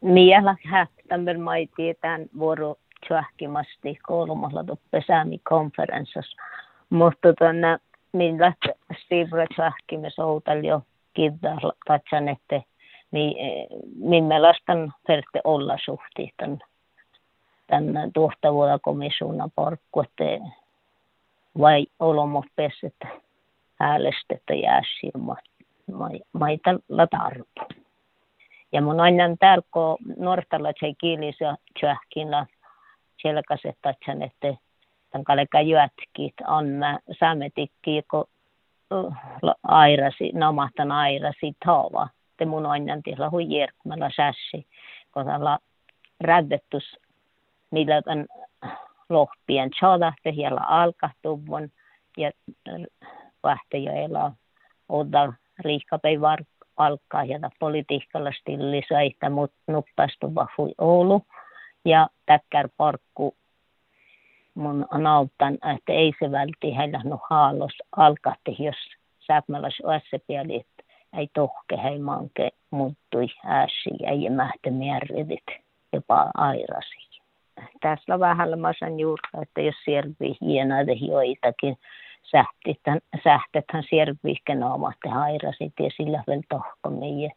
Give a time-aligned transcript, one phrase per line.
[0.00, 2.76] miellä hähtämmer maiti tämän vuoro
[3.08, 6.36] tjahkimasti kolmalla pesäämi konferenssissa.
[6.90, 7.78] Mutta tuonne
[8.12, 8.52] millä
[9.04, 10.82] Steve tjahkimme soutal jo
[11.14, 12.62] kiddalla tatsan, että
[13.94, 16.58] millaistan perte olla suhti tämän,
[17.66, 20.24] tämän tuottavuudakomissionan porkku, että
[21.60, 22.96] vai olomot peset
[23.80, 25.10] äänestettä jääsi
[26.32, 26.70] maita
[27.10, 27.49] tarpu.
[28.72, 31.44] Ja mun aina täällä, kun Nortalla se kiilisi
[31.80, 32.46] tjähkillä
[33.22, 34.54] selkäset, että
[35.10, 38.24] tämän kaleka jätkit on mä saametikki, kun
[39.62, 42.08] airasi, nomahtan airasi taava.
[42.36, 44.66] Te mun aina tihla hui järkmällä sässi,
[45.14, 45.58] kun tällä
[46.20, 46.98] räddettus,
[47.70, 48.26] millä tämän
[49.08, 51.68] lohpien tjadahte, siellä alkahtuvun
[52.16, 52.30] ja
[53.42, 54.32] vahtejoilla
[54.88, 56.44] odda riikkapei var
[56.80, 61.22] alkaa ja politiikalla stillisa, että mut nuppastu vahui Oulu
[61.84, 63.34] ja täkkär parkku
[64.54, 68.76] mun nauttan, että ei se välti heillä no haalos alkahti, jos
[69.26, 70.66] sääpmäläs oessepielit
[71.18, 73.90] ei tohke heimanke muuttui ääsi
[74.22, 75.46] ja mähtä määritit
[75.92, 77.20] jopa airasi.
[77.80, 81.76] Tässä on vähän mä juuri, että jos siervi hienoita joitakin
[82.30, 87.30] sähtethän, sähtethän sierviikken omat hairasit ja sillä vielä tohko meidän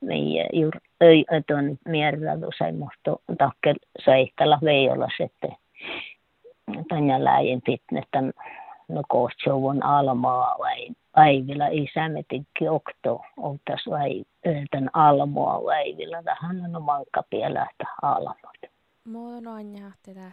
[0.00, 5.56] meidän juuri öi tuon mierradu sai muhto takkel saihtala veijolla sitten
[6.88, 8.32] tanja läjen fitnetten
[8.88, 14.24] no kohtsovon almaa vai päivillä isämetikki okto oltas vai
[14.70, 17.66] tän almoa päivillä tähän on mankka pielä
[18.02, 18.60] almot.
[19.04, 20.30] Mulla on tätä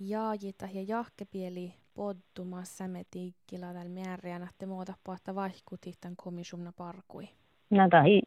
[0.00, 7.28] jaajita ja jahkepieli podtumas sämetiikkila tällä määriä, että muuta puolta vaihkuti tämän komissiona parkui.
[7.70, 8.22] No tahi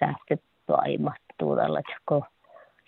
[0.00, 2.22] sähköt vaimat tuolla, kun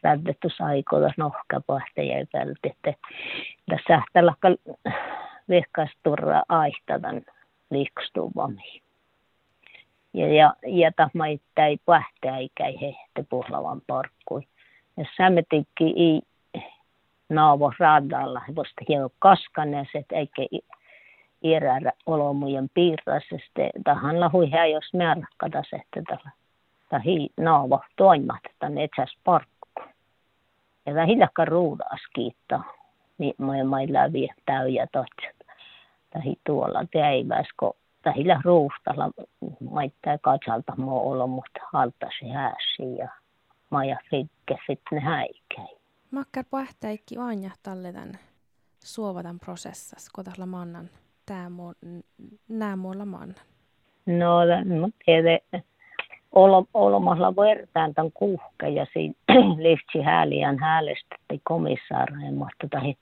[0.03, 2.95] lämmitys aikoilla nohka pohta ja vältti, että
[3.71, 4.35] tässä sähtällä
[5.49, 7.23] vehkasturra aihtadan
[7.71, 8.83] liikstuvami.
[10.15, 14.43] Ja, ja, ja tahmaita ei pähtää eikä hehte puhlavan parkkui.
[14.97, 16.23] Ja sämetiikki ei
[17.31, 20.43] naavo radalla, vasta hieman kaskaneset, eikä
[21.45, 23.63] iärä olomujen piirraisesta.
[23.85, 26.31] Tahan lahui hän jos märkata se, että tällä
[26.91, 29.83] tahi naavo toimat, että ne etsäs parkku.
[30.87, 32.63] Ja tämä hiljakka ruudaas kiittää,
[33.19, 35.57] niin mä mai läpi täyjä totsat.
[36.11, 37.71] Tahi tuolla teäiväskö,
[38.03, 39.11] tahi lä ruustalla,
[39.71, 43.09] maittaa katsalta muu olo, mutta haltasi hääsi ja
[43.71, 45.80] maja fikke sitten häikäi.
[46.11, 48.19] Makkar pähtäikki aina tälle tämän
[48.85, 50.91] suovatan prosessas, kotahla mannan
[52.49, 53.35] nää muulla mannan?
[54.07, 54.39] No,
[54.81, 55.39] mä tiedän,
[56.33, 59.15] olo, olomalla vertaan tämän kuhke ja siinä
[59.69, 62.99] liftsi hääliän häälestätti komissaareen, mutta tahi,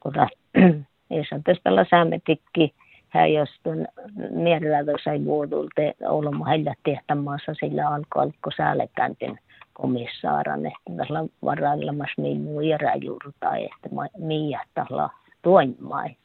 [0.00, 0.12] kun
[1.10, 2.74] ei saa tästä säämetikki,
[3.08, 3.86] hän jos tuon
[4.30, 9.38] mieriltä sai vuodulta oloma heillä tehtämässä sillä alkoi säälekäntin
[9.76, 13.88] komissaaran, että tällä varailemas minun iäräjuurta, että
[14.18, 15.08] miä tällä
[15.42, 16.16] tuonmai.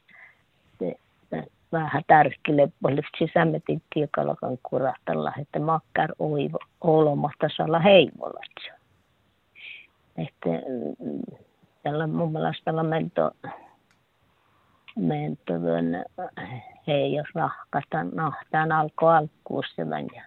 [1.72, 8.72] Vähän tärkeille oli sisämetin tiekalakan kurahtalla, että makkar oivo olomasta sala heivolatsa.
[10.16, 11.38] Että mm,
[11.82, 13.30] tällä mun mielestä tällä mento,
[14.96, 15.52] mento
[16.86, 19.82] hei jos rahkasta nahtaan alkoi alkuussa
[20.14, 20.22] ja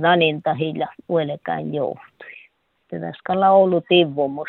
[0.00, 2.39] raninta hillä uelekään johtui
[2.90, 4.48] tätä ollut tivvomus.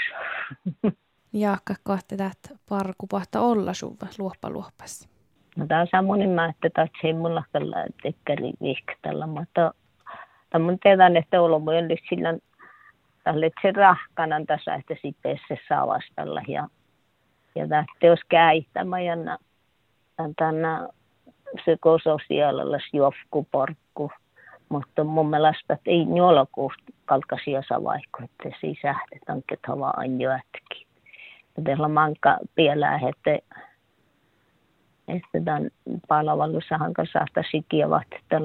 [1.33, 5.09] Jaakka kohti tätä parkupahta olla suva luoppa luoppas.
[5.55, 9.73] No tämä on semmoinen mä, että tässä ei mulla tällä tekkeri vihkatella, mutta
[10.49, 12.37] tämä tiedän, että voi olla sillä
[13.23, 16.67] tälle se rahkanan tässä, että sitten se savastella ja
[17.55, 19.15] ja tästä jos käyttämä ja
[20.37, 20.87] tänä
[21.55, 24.11] psykososiaalisella juofkuporkku
[24.71, 30.87] mutta mun mielestä ei nuolakuusta kalkaisia savaikko, että sisähtetään ketava on joetkin.
[31.63, 33.57] Täällä manka pielää, että
[35.07, 35.69] että tämän
[37.13, 38.41] saattaa sikiävät, että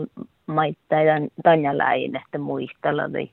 [0.47, 3.31] maittajan tanjaläin, että muistella tai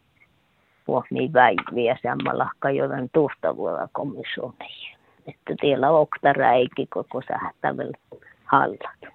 [0.86, 4.98] puhmii väiviä samalla jotain tuhtavuilla komissioniin.
[5.28, 7.98] Että tiellä okta räiki koko sähtävällä
[8.46, 9.14] hallat.